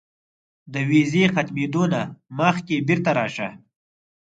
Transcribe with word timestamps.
د 0.73 0.75
ویزې 0.89 1.23
ختمېدو 1.33 1.83
نه 1.93 2.01
مخکې 2.39 2.75
بیرته 2.87 3.11
راشه. 3.17 3.49